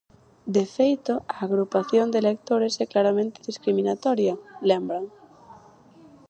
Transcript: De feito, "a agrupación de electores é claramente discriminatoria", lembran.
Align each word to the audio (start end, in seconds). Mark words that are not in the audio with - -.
De 0.55 0.65
feito, 0.75 1.13
"a 1.35 1.37
agrupación 1.45 2.07
de 2.09 2.17
electores 2.23 2.73
é 2.83 2.85
claramente 2.93 3.47
discriminatoria", 3.49 4.33
lembran. 4.69 5.03